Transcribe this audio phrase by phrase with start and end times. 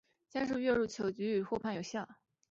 [0.31, 2.07] 先是越位入球竟屡屡获判有效。